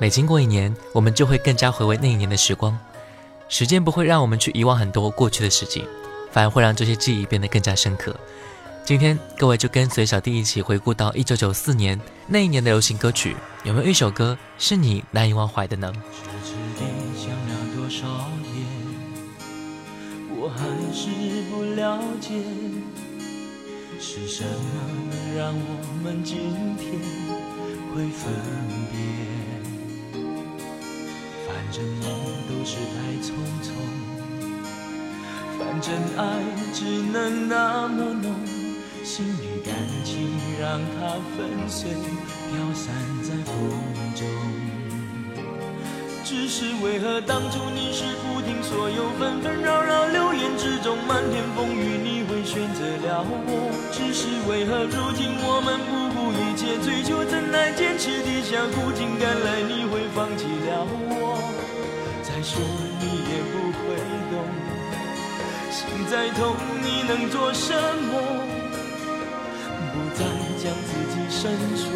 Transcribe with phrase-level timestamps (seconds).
[0.00, 2.76] 每经过一年，我们就会更加回味那一年的时光。
[3.50, 5.86] 时间不会让我们去遗忘很多过去的事情，
[6.32, 8.16] 反而会让这些记忆变得更加深刻。
[8.82, 15.92] 今天各位就跟随小弟一起回顾到一九九四年那一年的流行歌曲，有没有一首歌是你难以忘怀的呢？
[20.34, 21.10] 我还是
[21.50, 22.42] 不了解，
[24.00, 26.38] 是什么让我们今
[26.78, 26.98] 天
[27.94, 28.32] 会分
[28.90, 29.39] 别？
[31.70, 32.10] 反正梦
[32.48, 33.30] 都是太匆
[33.62, 33.70] 匆，
[35.56, 36.24] 反正爱
[36.74, 38.34] 只能那么浓。
[39.04, 39.72] 心与感
[40.04, 43.54] 情让它粉碎，飘散在风
[44.16, 44.26] 中。
[46.24, 53.70] 只是为何当初你是不听所有纷纷扰扰流言之中漫天风雨，你会选择了我？
[53.92, 61.09] 只是为何如今我们不顾一切追求，怎奈坚持底下苦尽甘来，你会放弃了我？
[62.40, 62.58] 再说
[62.98, 63.78] 你也不会
[64.30, 64.34] 懂，
[65.70, 68.12] 心再痛你能做什么？
[69.92, 70.24] 不再
[70.56, 71.92] 将自己深锁，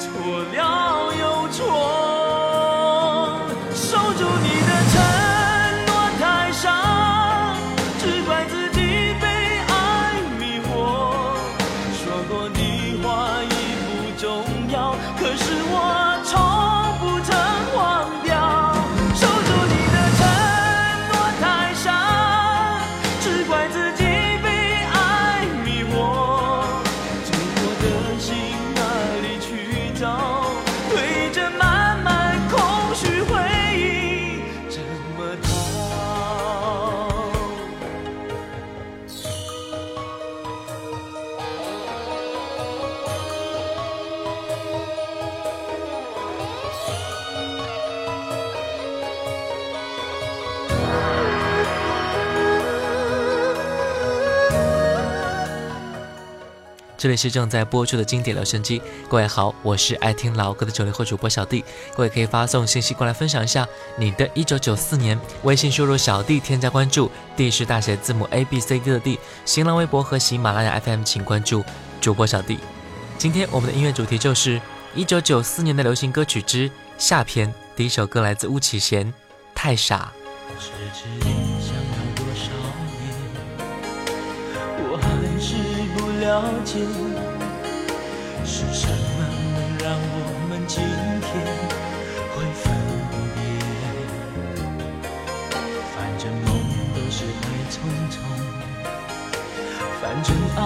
[0.00, 0.08] 错
[0.54, 1.60] 了又错，
[57.02, 61.64] 这里是正在播出的经典留声机，各位好，我是爱听老歌的九零后主播小弟，
[61.96, 63.66] 各位可以发送信息过来分享一下
[63.98, 71.64] 你的一九九四年，微信输入小弟添加关注，D 是大写字母 A B C D 的 D，新浪微博和喜马拉雅 FM 请关注
[72.00, 72.60] 主播小弟。
[73.18, 74.60] 今天我们的音乐主题就是
[74.94, 79.04] 一九九四年的流行歌曲之下篇，第一首歌来自巫启贤，
[79.56, 80.12] 《太傻》。
[86.32, 86.80] 了解
[88.42, 89.18] 是什么
[89.52, 90.16] 能让我
[90.48, 91.28] 们今天
[92.32, 92.64] 会分
[93.34, 93.38] 别？
[95.92, 96.48] 反正梦
[96.94, 97.76] 都是太匆
[98.08, 98.14] 匆，
[100.00, 100.58] 反正爱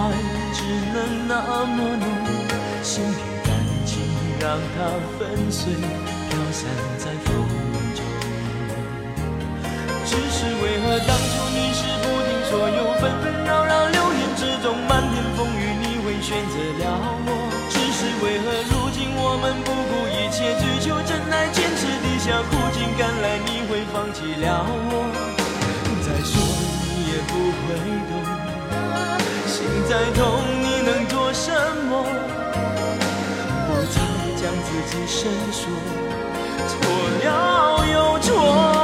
[0.53, 0.63] 只
[0.93, 1.35] 能那
[1.65, 2.07] 么浓，
[2.81, 3.51] 心与感
[3.85, 3.99] 情
[4.39, 4.77] 让它
[5.19, 5.75] 粉碎，
[6.29, 6.63] 飘散
[6.97, 7.27] 在风
[7.93, 7.99] 中。
[10.05, 12.86] 只是为何当初你是不听所有
[34.77, 35.69] 自己伸缩，
[36.67, 36.77] 错
[37.23, 38.76] 了又错。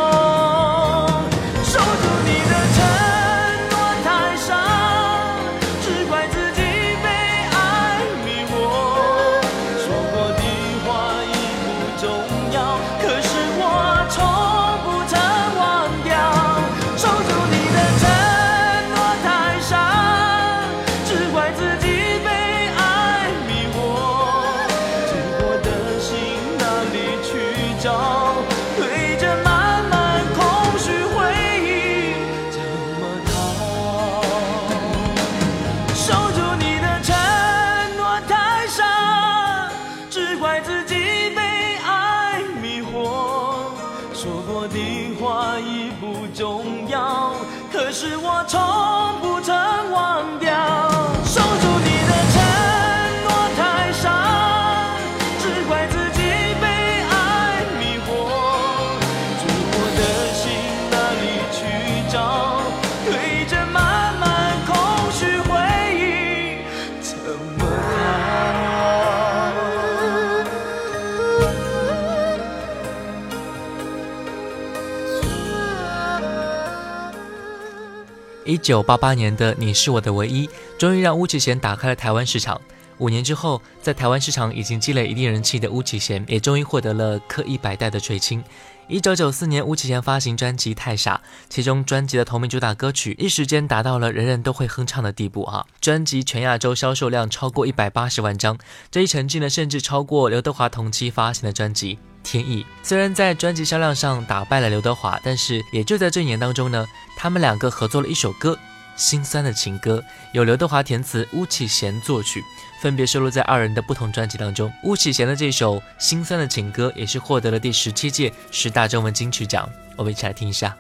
[78.54, 80.46] 一九八八年的《你是我的唯一》
[80.78, 82.62] 终于让巫启贤打开了台湾市场。
[83.00, 88.44] 五年之后，在台湾市场已经积累一定人气的巫启贤，也终于获得了刻一百代的垂青。
[88.88, 91.20] 一九九四年，巫启贤发行专辑《太傻》，
[91.50, 95.66] 其中专辑的同名主打歌曲一时间达到了人人都会哼唱的地步啊！
[95.82, 98.56] 专辑全亚洲销售量超过一百八十万张，
[98.92, 101.98] 这一成绩呢，甚至超过刘德华同期发行的专辑。
[102.24, 106.88] 天意虽然在专辑销量上打败了刘德华，但是也就在这一年当中呢，
[107.18, 108.54] 他们两个合作了一首歌
[108.96, 110.00] 《心酸的情歌》，
[110.32, 112.44] 由刘德华填词，巫启贤作曲，
[112.82, 114.72] 分别收录在二人的不同专辑当中。
[114.84, 119.70] 巫启贤的这首《心酸的情歌》也是获得了第十七届十大中文金曲奖。
[119.96, 120.76] 我们一起来听一下。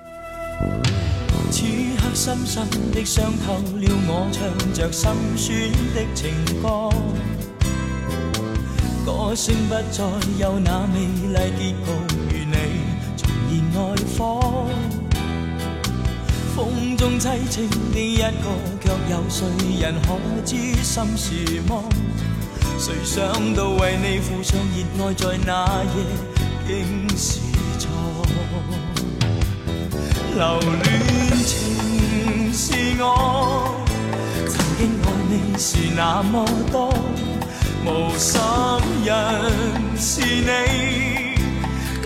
[1.51, 1.63] 此
[1.97, 6.31] 刻深深的伤透了我，唱着心酸的情
[6.61, 7.32] 歌。
[9.05, 10.01] 歌声不再
[10.39, 11.75] 有那美丽结局，
[12.29, 12.55] 如你
[13.17, 13.21] 重
[13.51, 13.77] 燃爱
[14.17, 14.19] 火。
[16.55, 18.47] 风中凄清的一个，
[18.79, 19.45] 却有谁
[19.81, 20.07] 人可
[20.45, 21.83] 知心事么？
[22.79, 25.95] 谁想到为你付上热爱，在那夜
[26.65, 27.41] 竟是
[27.77, 27.89] 错。
[30.35, 33.75] 留恋情是我，
[34.47, 36.93] 曾经爱你是那么多。
[37.85, 38.39] 无心
[39.03, 39.11] 人
[39.97, 41.35] 是你，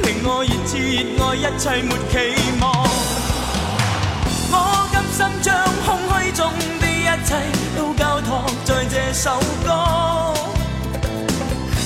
[0.02, 2.16] 令我热炽热爱，一切没期
[2.60, 2.64] 望。
[4.50, 4.56] 我
[4.92, 5.54] 甘心将
[5.86, 5.88] 空
[6.20, 7.30] 虚中的一切
[7.78, 10.34] 都交托在这首歌，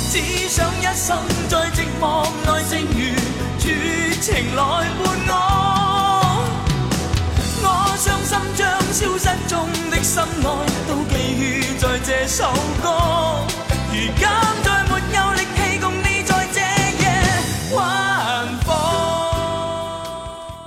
[0.09, 1.17] 只想一生
[1.49, 3.13] 在寂寞内，剩余
[3.59, 4.61] 绝情来
[5.03, 5.31] 伴我。
[7.63, 7.67] 我
[7.97, 10.47] 伤心将消失中的心爱
[10.88, 13.50] 都寄予在这首歌。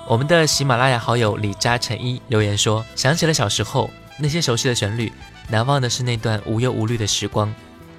[0.07, 5.13] 我们的喜马拉雅好友李嘉诚一留言说：“想起了小时候那些熟悉的旋律，
[5.49, 7.53] 难忘的是那段无忧无虑的时光。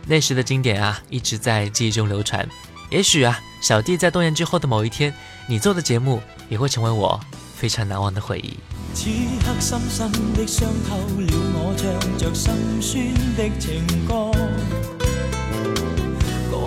[0.07, 2.47] 那时的经典啊，一直在记忆中流传。
[2.89, 5.13] 也许啊，小弟在多年之后的某一天，
[5.45, 7.19] 你做的节目也会成为我
[7.53, 8.57] 非常难忘的回忆。”
[8.95, 9.09] 此
[9.43, 14.31] 刻深深的伤透了我，唱着心酸的情歌。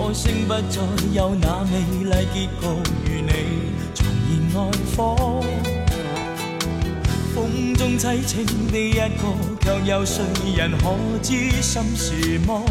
[0.09, 0.81] 歌声不再
[1.13, 2.65] 有那美丽结局，
[3.05, 3.31] 与你
[3.93, 5.45] 重燃爱火。
[7.35, 9.05] 风中凄清的一个，
[9.61, 10.23] 却有谁
[10.57, 12.65] 人可知心是么？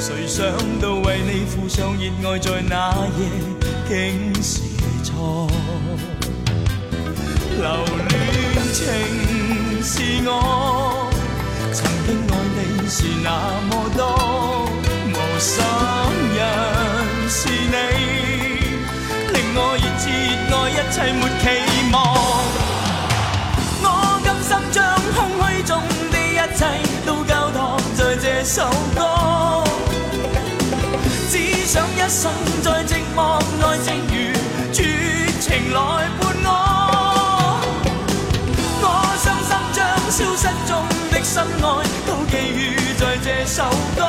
[0.00, 0.46] 谁想
[0.80, 3.20] 到为你付上热爱，在那夜
[3.88, 4.60] 竟是
[5.04, 5.48] 错。
[7.56, 8.12] 留恋
[8.74, 8.82] 情
[9.80, 11.08] 是我，
[11.72, 13.28] 曾经爱你是那
[13.70, 14.68] 么多，
[15.12, 15.62] 无心。
[17.70, 17.74] 你，
[19.32, 20.04] 令我热炽
[20.48, 21.44] 热爱，一切没期
[21.92, 21.96] 望。
[23.82, 23.86] 我
[24.24, 24.76] 甘心将
[25.14, 25.70] 空虚中
[26.10, 26.60] 的一切
[27.04, 27.56] 都交托
[27.96, 28.98] 在这首歌，
[31.30, 31.32] 只
[31.66, 32.32] 想一生
[32.62, 33.18] 在寂寞
[33.60, 34.12] 内，正如
[34.72, 34.76] 绝
[35.40, 35.76] 情来
[36.18, 36.48] 伴我。
[38.80, 38.84] 我
[39.22, 39.78] 伤心将
[40.10, 40.70] 消失中
[41.10, 41.66] 的心爱
[42.06, 42.58] 都寄予
[42.98, 43.64] 在这首
[43.96, 44.00] 歌。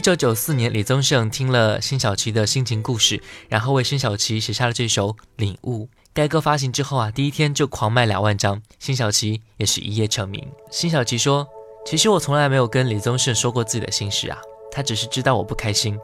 [0.00, 5.84] 一九九四年，李宗盛听了辛晓琪的心情故事，然后为辛晓琪写下了这首《领悟》。
[6.14, 10.50] 该歌发行之后啊，第一天就狂卖两万张，辛晓琪也是一夜成名。
[10.70, 11.46] 辛晓琪说
[11.84, 14.38] ：“其实我从来没有跟李宗盛说过自己的心事啊，
[14.72, 15.98] 他只是知道我不开心。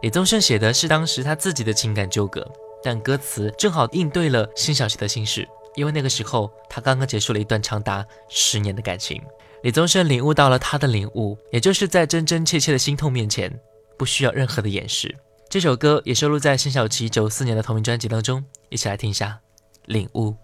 [0.00, 2.50] 李宗盛写的是当时他自己的情感纠葛，
[2.82, 9.20] 但歌词正好应对了辛晓琪的心事，因为那个时候他刚刚结束了一段长达十年的感情。
[9.62, 13.48] 李宗盛领悟到了他的领悟也就是在真真切切的心痛面前
[13.96, 15.14] 不需要任何的掩饰。
[15.48, 19.38] 这首歌也收录在辛晓琪九四年的同名专辑当中一起来听一下。
[19.86, 20.34] 领悟。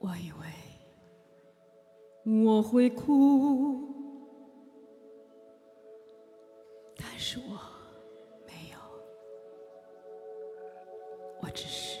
[0.00, 0.46] 我以为
[2.44, 3.80] 我会哭
[6.96, 7.58] 但是我
[8.46, 8.78] 没有。
[11.40, 12.00] 我只是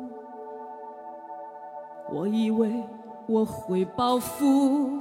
[2.13, 2.69] 我以为
[3.25, 4.99] 我会报复，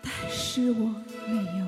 [0.00, 0.94] 但是我
[1.26, 1.66] 没有。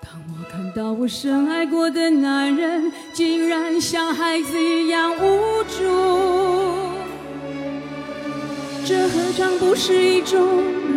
[0.00, 5.84] 当我看到我深爱过的男人，竟然像孩子一样无助，
[8.86, 10.40] 这何尝不是一种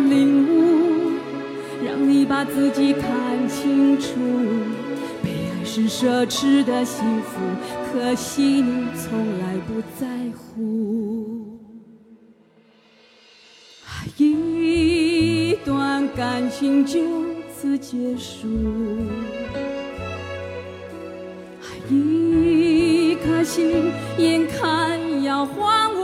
[0.08, 1.12] 领悟，
[1.84, 4.08] 让你把自己看清楚。
[5.22, 7.38] 被爱是奢侈的幸福，
[7.92, 10.06] 可惜你从来不在
[10.36, 11.58] 乎。
[14.16, 17.00] 一段感情就
[17.52, 18.46] 此结束，
[21.88, 25.99] 一颗心眼看要荒芜。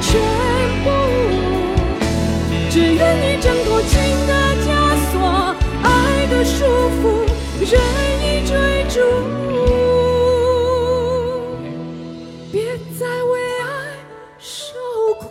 [0.00, 0.20] 全
[0.84, 0.90] 部，
[2.70, 4.32] 只愿你挣脱情的
[4.64, 4.66] 枷
[5.10, 5.18] 锁，
[5.82, 6.64] 爱的束
[7.00, 7.26] 缚，
[7.60, 7.72] 任
[8.22, 8.52] 意追
[8.88, 9.00] 逐，
[12.52, 13.66] 别再为爱
[14.38, 14.74] 受
[15.20, 15.26] 苦。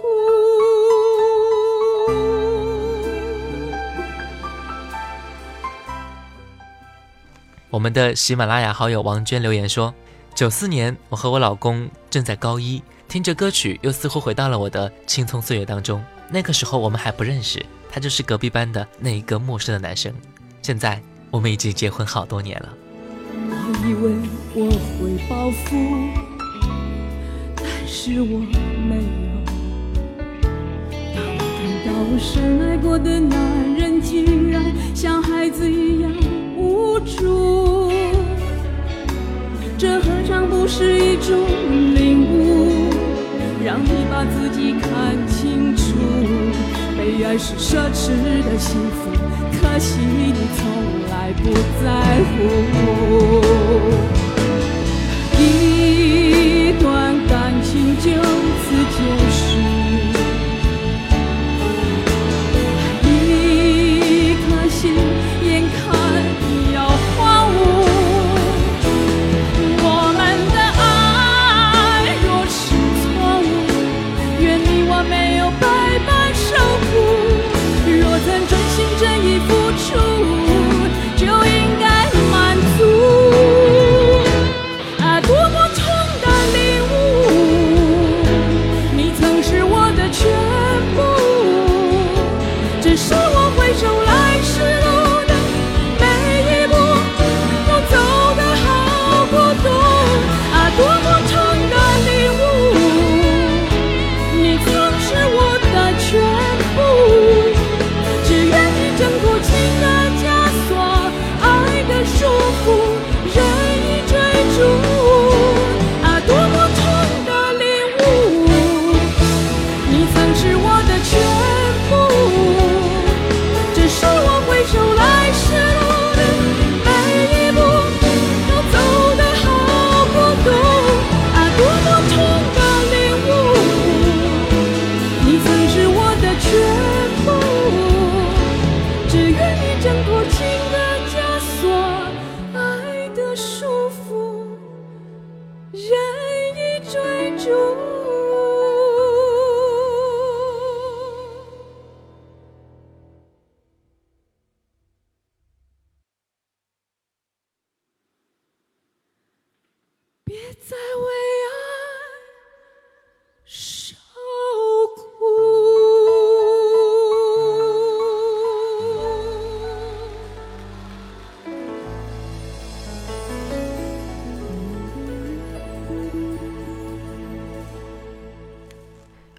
[7.70, 9.94] 我们的喜马拉雅好友王娟留言说
[10.34, 16.04] ：“九四年，我和我老公正在高一，听着歌曲，又似乎回到了我的青葱岁月当中。
[16.30, 20.14] 那个时候我们还不认识，他就是隔壁班的那一个陌生的男生。
[20.62, 22.74] 现在我们已经结婚好多年了。
[23.32, 24.12] 我以为
[24.54, 25.78] 我会报复，
[27.56, 28.40] 但是我
[28.90, 29.02] 没有。
[31.16, 33.40] 当我看到我深爱过的男
[33.76, 34.62] 人，竟然
[34.94, 36.12] 像孩子一样
[36.58, 37.90] 无助，
[39.78, 41.48] 这何尝不是一种
[41.96, 42.90] 领悟，
[43.64, 45.84] 让你把自己看清楚。
[46.98, 48.10] 被爱是奢侈
[48.44, 49.12] 的幸福，
[49.62, 50.66] 可惜你从
[51.10, 51.86] 来不在
[52.32, 52.36] 乎。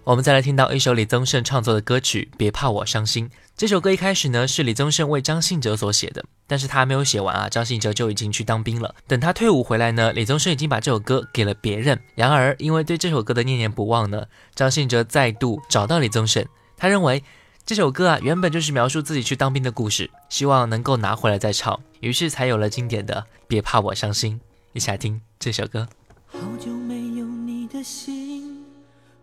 [0.09, 3.29] 我们再来听到一首李宗盛创作的歌曲《别怕我伤心》。
[3.55, 8.95] 这首歌一开始呢是李宗盛为张信哲所写的，但是他还没有写完啊，张信哲就已经去当兵了。
[9.05, 11.99] 等他退伍回来呢，李宗盛已经把这首歌给了别人。
[12.15, 14.25] 然而因为对这首歌的念念不忘呢，
[14.55, 16.43] 张信哲再度找到李宗盛，
[16.75, 17.23] 他认为
[17.63, 23.13] 这首歌啊原本就是描述自己去当兵的故事，希望能够拿回来再唱，于是才有了经典的
[23.47, 24.39] 《别怕我伤心》。
[24.73, 25.87] 一起来听这首歌。
[26.25, 26.68] 好久，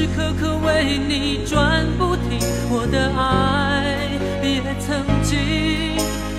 [0.00, 2.40] 时时刻刻为你转不停，
[2.70, 4.08] 我的爱。
[4.42, 5.36] 也曾经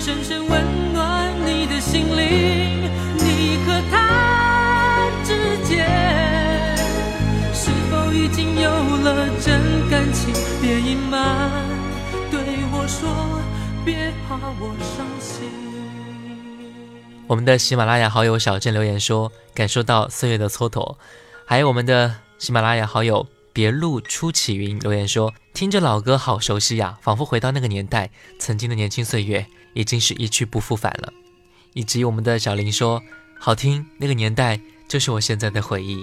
[0.00, 5.86] 深深温暖你的心灵，你和他之间
[7.54, 10.34] 是否已经有了真感情？
[10.60, 11.48] 别隐瞒，
[12.32, 12.40] 对
[12.72, 13.08] 我说，
[13.84, 15.48] 别怕我伤心。
[17.28, 20.96] 我们的喜马拉雅好友小镇留言说，感受到岁月的蹉跎。
[21.46, 23.24] 还有我们的喜马拉雅好友。
[23.52, 31.12] 别路初起云留言说：“听着老歌好熟悉呀，仿佛回到那个年代，曾经的年轻岁月已经是一去不复返了。”
[31.74, 33.02] 以及我们的小林说
[33.38, 36.02] ：“好听，那个年代就是我现在的回忆。”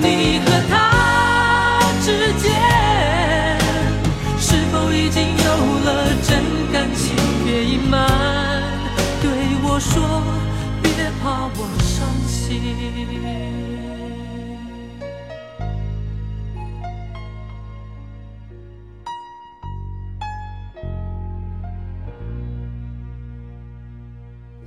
[0.00, 3.58] 你和他之间
[4.38, 5.44] 是否已经有
[5.84, 5.88] 了
[6.22, 6.40] 真
[6.72, 7.16] 感情？
[7.44, 8.08] 别隐瞒，
[9.20, 9.30] 对
[9.62, 10.22] 我说，
[10.82, 12.60] 别怕我伤心。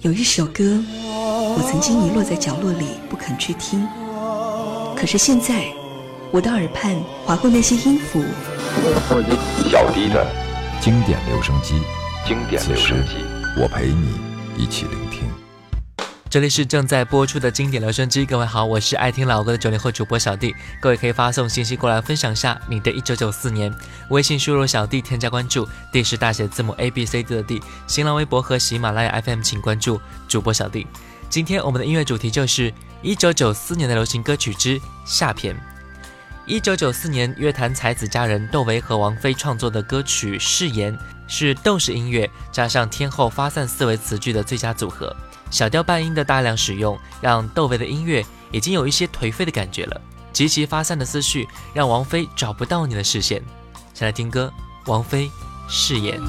[0.02, 0.84] 有一首歌。
[1.54, 3.88] 我曾经遗落在角落里，不肯去听。
[5.02, 5.66] 可是现在，
[6.30, 8.24] 我的耳畔划过那些音符。
[9.68, 10.24] 小弟的
[10.80, 11.82] 经典留声机，
[12.24, 13.16] 经典留声机。
[13.60, 14.20] 我陪你
[14.56, 15.24] 一起聆听。
[16.30, 23.74] 这里是正在播出的经典留声机，各位好，我是爱听老歌的九零后主播小弟，各位可以发送信息过来分享下你的一九九四年，
[24.10, 30.86] 微信输入小弟添加关注，D 是大写字母 A B C D 的 D，新浪微博和喜马拉雅 FM 请关注主播小弟。
[31.32, 35.56] 今天我们的音乐主题就是一九九四年的流行歌曲之下篇。
[36.46, 40.94] 一九九四年，乐坛才子佳人窦唯和王菲创作的歌曲《誓言》
[41.30, 45.16] 是窦式音乐加上天后发散思维词句的最佳组合。
[45.50, 50.02] 小调半音的大量使用，让窦唯的音乐已经有一些颓废的感觉了。
[50.34, 53.42] 极其发散的思绪，让王菲找不到你的视线。
[53.94, 54.52] 先来听歌，
[54.86, 55.28] 王菲
[55.70, 56.20] 《誓言》。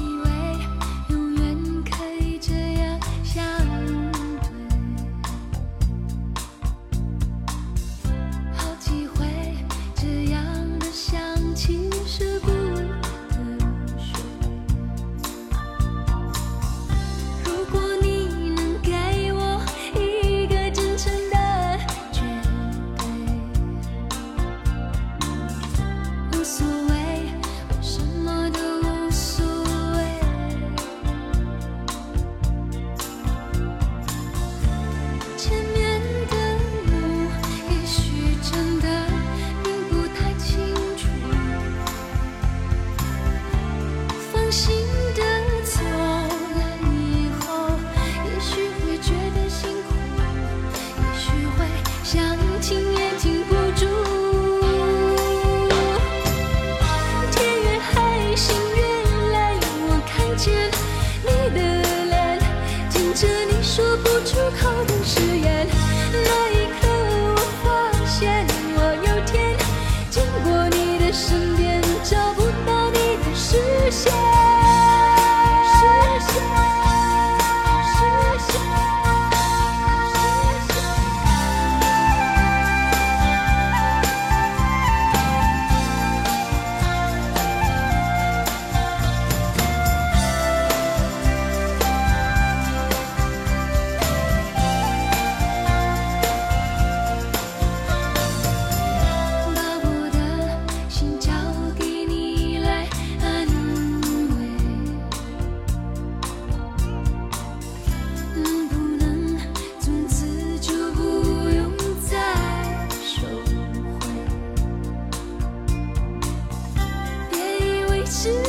[118.13, 118.42] 是。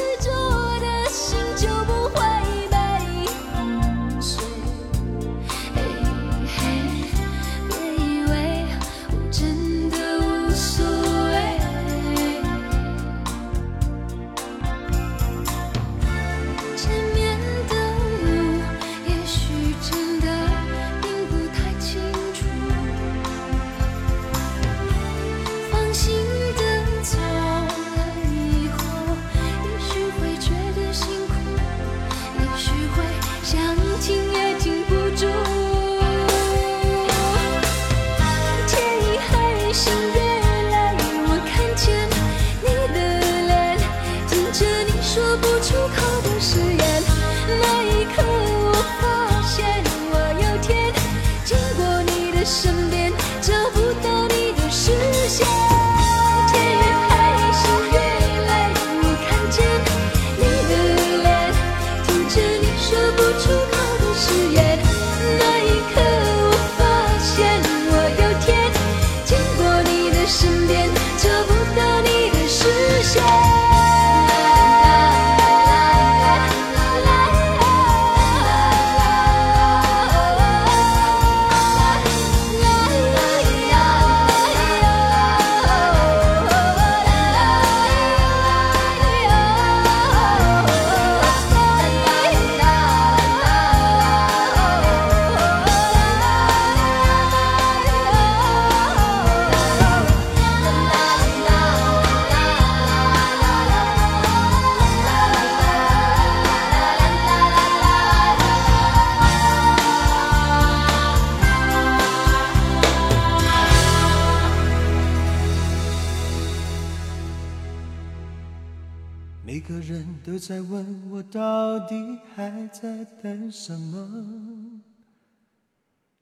[123.56, 124.80] 什么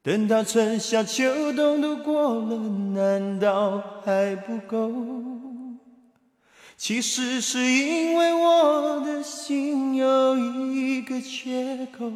[0.02, 2.58] 等到春夏秋冬都过了，
[2.94, 4.92] 难道还不够？
[6.76, 12.12] 其实是因为我的心有一个缺口，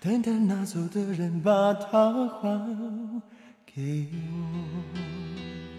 [0.00, 3.22] 等待拿走的人把它还
[3.64, 5.78] 给我。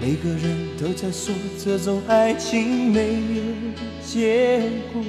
[0.00, 3.42] 每个人都在说这种爱情没有
[4.02, 5.02] 结果，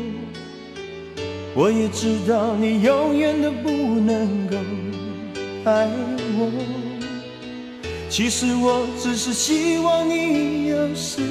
[1.56, 4.58] 我也知道你永远都不能够
[5.66, 5.88] 爱
[6.38, 6.52] 我。
[8.10, 11.22] 其实我只是希望你有时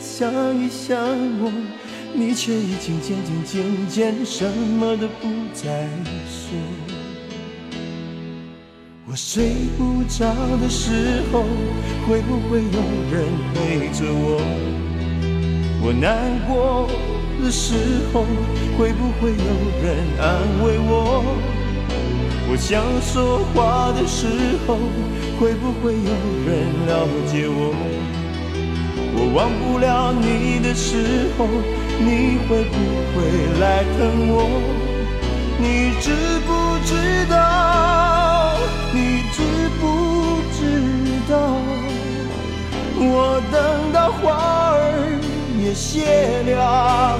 [0.00, 0.96] 想一想
[1.40, 1.52] 我，
[2.12, 5.88] 你却已经渐渐渐渐什么都不再
[6.28, 6.56] 说。
[9.06, 10.24] 我睡不着
[10.60, 11.44] 的时候，
[12.08, 12.80] 会不会有
[13.12, 14.40] 人陪着我？
[15.84, 16.88] 我难过
[17.44, 17.74] 的时
[18.10, 18.24] 候，
[18.78, 19.36] 会不会有
[19.82, 19.84] 人
[20.18, 20.24] 安
[20.64, 21.22] 慰我？
[22.48, 24.26] 我想说话的时
[24.66, 24.78] 候，
[25.38, 26.12] 会不会有
[26.46, 27.74] 人了解我？
[29.16, 31.46] 我忘不了你的时候，
[32.00, 32.76] 你会不
[33.12, 33.20] 会
[33.60, 33.98] 来疼
[34.32, 34.48] 我？
[35.58, 36.50] 你知不
[36.86, 36.90] 知
[37.28, 38.56] 道？
[38.94, 39.42] 你知
[39.78, 40.58] 不知
[41.30, 41.34] 道，
[42.96, 45.20] 我等到花儿
[45.64, 46.04] 也谢
[46.54, 47.18] 了。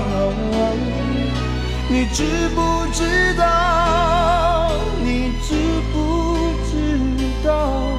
[1.88, 4.70] 你知不知道？
[5.02, 5.54] 你知
[5.92, 6.76] 不知
[7.42, 7.98] 道，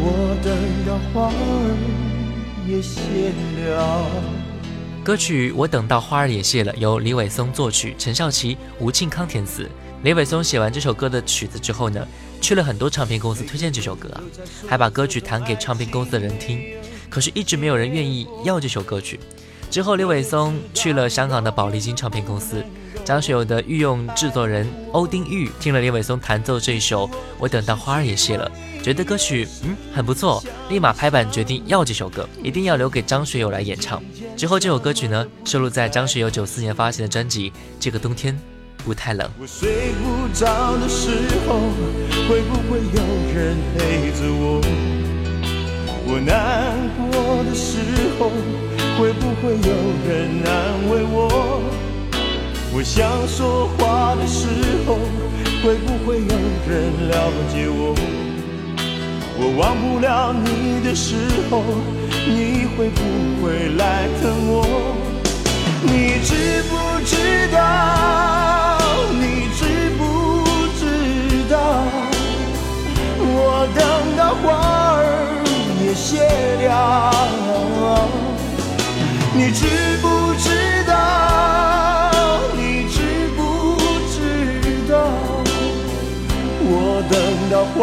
[0.00, 0.52] 我等
[0.84, 1.34] 到花儿
[2.66, 3.32] 也谢
[3.64, 4.04] 了。
[5.04, 9.70] 歌曲《我等到花儿也谢了》由李伟松作曲，陈少琪、吴庆康填词。
[10.02, 12.04] 李伟松写完这首歌的曲子之后呢？
[12.40, 14.10] 去了很多唱片公司推荐这首歌，
[14.68, 16.60] 还把歌曲弹给唱片公司的人听，
[17.12, 19.20] 可是一直没有人愿意要这首歌曲。
[19.70, 22.64] 之后，刘伟松去了香港的宝丽金唱片公司，
[23.04, 27.06] 张学友的御用制作人欧丁玉听了刘伟松弹奏这一首
[27.38, 28.50] 《我等到花儿也谢了》，
[28.82, 34.02] 觉得歌曲嗯很不错，立马拍板决定要这首歌，一定要留给张学友来演唱。
[34.34, 38.34] 之后，这首歌曲呢收录在张学友九四年发行的专辑《这个冬天》。
[38.84, 39.30] 不太冷。
[39.38, 41.10] 我睡不着的时
[41.46, 41.60] 候，
[42.28, 45.01] 会不会有人陪着我？
[46.04, 47.78] 我难过的时
[48.18, 48.30] 候，
[48.98, 49.72] 会不会有
[50.06, 50.50] 人安
[50.90, 51.62] 慰我？
[52.74, 54.46] 我想说话的时
[54.86, 54.98] 候，
[55.62, 56.34] 会不会有
[56.68, 57.14] 人了
[57.52, 57.94] 解我？
[59.38, 61.14] 我忘不了你的时
[61.50, 61.62] 候，
[62.26, 63.00] 你会不
[63.42, 64.64] 会来疼我？
[65.82, 66.72] 你知不
[67.04, 68.51] 知道？
[79.44, 79.66] 你知
[80.00, 80.92] 不知道？
[82.54, 83.00] 你知
[83.36, 83.74] 不
[84.06, 84.16] 知
[84.88, 84.94] 道？
[86.64, 87.80] 我等到花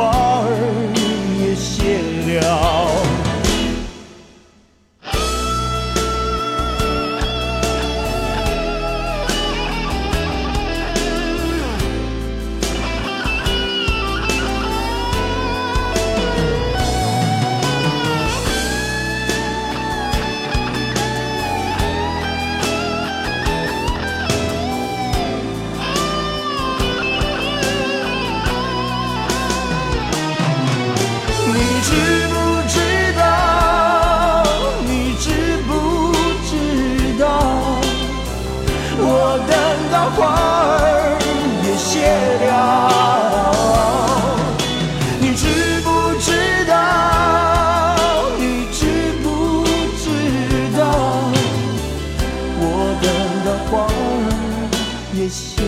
[55.20, 55.62] 也谢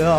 [0.00, 0.18] 了。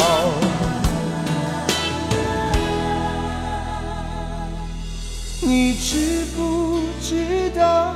[5.41, 7.95] 你知不知道？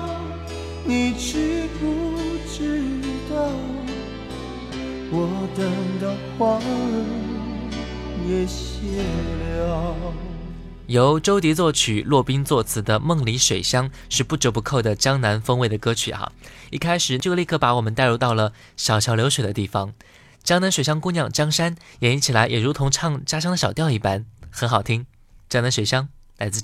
[0.84, 2.18] 你知不
[2.52, 2.82] 知
[3.30, 3.52] 道？
[5.12, 6.62] 我等的花儿
[8.28, 9.04] 也谢
[9.60, 9.96] 了
[10.88, 16.32] 由周迪作曲、骆宾作词的《梦里水乡》是不折不扣的江南风味的歌曲哈。
[16.70, 19.94] 一开始就立刻把我们带入到了小桥流水的地方，
[20.44, 25.06] 江南水乡姑娘江山演绎起来也如同唱家乡的小调一般，很好听。
[25.48, 26.60] 江南水乡来自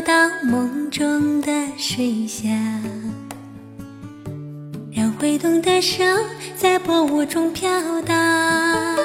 [0.00, 0.12] 到
[0.44, 2.50] 梦中的水乡，
[4.92, 6.04] 让挥动的手
[6.56, 7.68] 在薄雾中飘
[8.02, 8.96] 荡。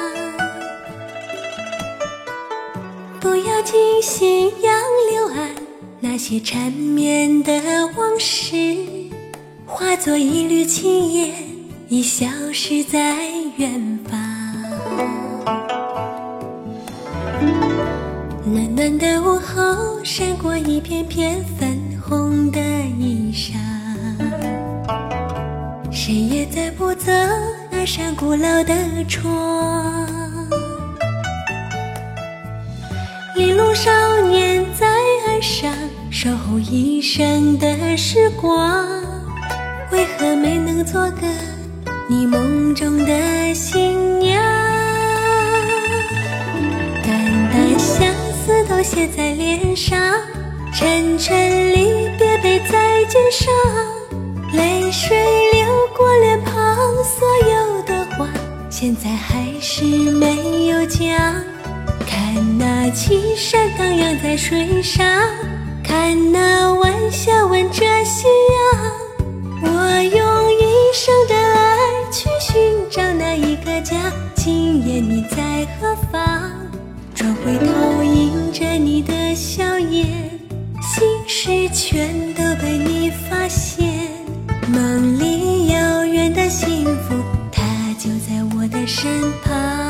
[3.19, 5.49] 不要惊醒杨柳岸，
[5.99, 7.61] 那些缠绵的
[7.95, 8.55] 往事，
[9.65, 11.33] 化作一缕青烟，
[11.87, 13.17] 已消失在
[13.57, 13.90] 远。
[18.81, 22.59] 暖的午后，闪过一片片粉红的
[22.97, 23.53] 衣裳。
[25.91, 27.11] 谁也载不走
[27.69, 28.73] 那扇古老的
[29.07, 30.07] 窗。
[33.35, 33.91] 玲珑少
[34.21, 34.87] 年在
[35.27, 35.71] 岸上
[36.09, 38.83] 守候一生的时光，
[39.91, 41.27] 为何没能做个
[42.09, 44.60] 你梦中的新娘？
[48.71, 49.99] 都写在脸上，
[50.73, 53.53] 沉沉离别背在肩上，
[54.53, 55.17] 泪水
[55.51, 56.53] 流过脸庞，
[57.03, 58.29] 所有的话
[58.69, 61.05] 现在还是没有讲。
[62.07, 65.05] 看那青山荡漾在水上，
[65.83, 68.25] 看那晚霞吻着夕
[68.73, 68.91] 阳。
[69.63, 71.77] 我用一生的爱
[72.09, 73.97] 去寻找那一个家，
[74.33, 76.49] 今夜你在何方？
[77.13, 78.00] 转回头
[78.61, 80.05] 着你的笑颜，
[80.83, 84.07] 心事全都被你发现。
[84.71, 87.15] 梦里遥远的幸福，
[87.51, 87.63] 它
[87.97, 89.80] 就在我的身旁。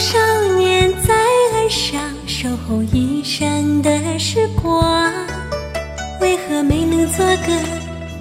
[0.00, 0.16] 少
[0.56, 1.14] 年在
[1.52, 5.12] 岸上守候一生的时光，
[6.22, 7.52] 为何没能做个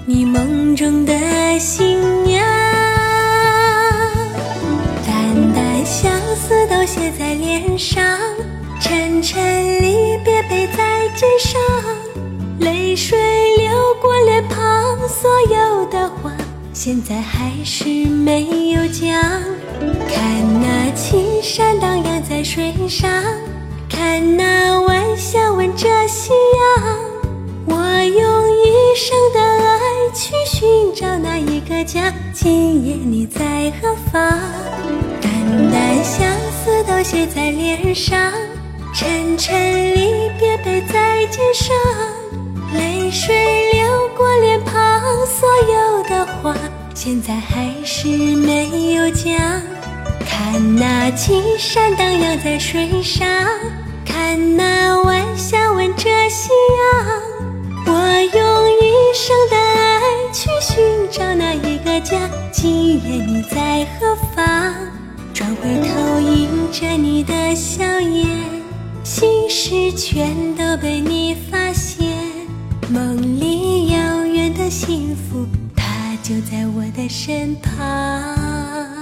[0.06, 1.14] 你梦中的
[1.58, 2.46] 新娘？
[5.08, 8.20] 淡淡相思都写在脸上，
[8.82, 11.62] 沉沉离别背在肩上，
[12.60, 13.18] 泪水
[13.58, 13.70] 流
[14.02, 16.34] 过脸庞，所有的话
[16.74, 19.18] 现在还是没有讲。
[20.14, 23.10] 看那青山荡漾在水上，
[23.90, 26.32] 看那晚霞吻着夕
[26.78, 27.00] 阳。
[27.66, 34.22] 我用一生的爱去寻找那一个家，今夜你在何方？
[35.22, 38.32] 淡淡相思都写在脸上，
[38.94, 41.76] 沉沉离别背在肩上，
[42.74, 46.56] 泪水流过脸庞，所有的话
[46.96, 49.36] 现在还是没有讲。
[50.42, 53.28] 看那青山荡漾在水上，
[54.06, 57.22] 看那晚霞吻着夕阳。
[57.86, 62.18] 我用一生的爱去寻找那一个家，
[62.54, 64.74] 今夜你在何方？
[65.34, 68.26] 转回头迎着你的笑颜，
[69.04, 72.08] 心事全都被你发现。
[72.88, 75.46] 梦里遥远的幸福，
[75.76, 78.99] 它就在我的身旁。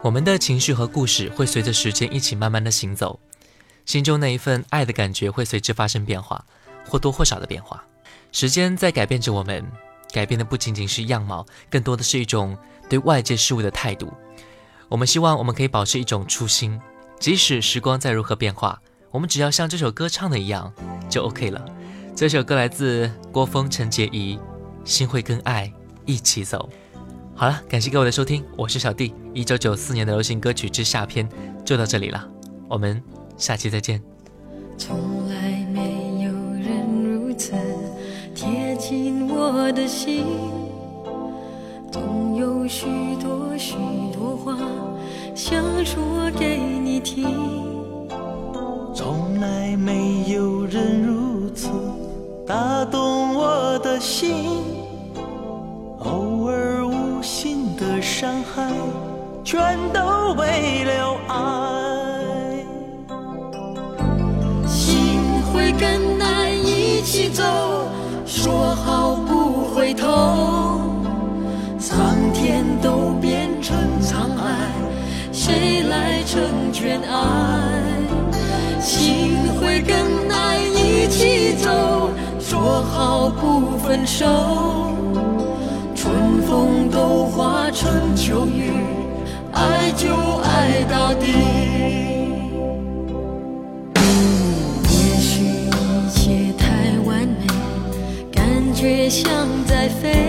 [0.00, 3.20] 我们的情绪和故事会随着时间一起慢慢的行走，
[3.84, 6.42] 心中那一份爱的感觉会随之发生变化，
[6.88, 7.84] 或多或少的变化。
[8.32, 9.62] 时间在改变着我们，
[10.10, 12.56] 改变的不仅仅是样貌，更多的是一种
[12.88, 14.12] 对外界事物的态度。
[14.88, 16.80] 我们希望我们可以保持一种初心，
[17.20, 18.80] 即使时光再如何变化，
[19.10, 20.72] 我们只要像这首歌唱的一样，
[21.08, 21.64] 就 OK 了。
[22.16, 24.36] 这首歌来自郭峰、陈洁仪，
[24.84, 25.72] 《心会跟爱
[26.06, 26.68] 一起走》。
[27.34, 29.14] 好了，感谢各位的收听，我是小弟。
[29.32, 31.28] 一九九四年的流行歌曲之下篇
[31.64, 32.28] 就到这里了，
[32.68, 33.00] 我们
[33.36, 34.02] 下期再见。
[34.76, 37.52] 从来没有人如此
[38.34, 40.24] 贴近我的心，
[41.90, 42.86] 总有许
[43.16, 43.74] 多许
[44.12, 44.56] 多话
[45.34, 47.26] 想说给你听。
[48.94, 51.68] 从来没有人如此
[52.46, 54.64] 打动我的心，
[56.00, 58.72] 偶尔无心的伤害，
[59.44, 62.64] 全都为了爱。
[64.66, 65.20] 心
[65.52, 67.42] 会跟爱一起走，
[68.26, 70.57] 说好不回头。
[76.80, 77.18] 全爱？
[78.80, 79.96] 心会跟
[80.30, 82.08] 爱一起走，
[82.38, 84.24] 说好不分手。
[85.96, 88.70] 春风都化成秋雨，
[89.52, 90.14] 爱就
[90.44, 91.26] 爱到底。
[94.84, 97.44] 也许一切太完美，
[98.30, 99.26] 感觉像
[99.66, 100.27] 在飞。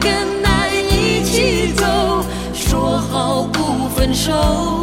[0.00, 0.10] 跟
[0.44, 1.84] 爱一起走，
[2.54, 4.77] 说好不分手。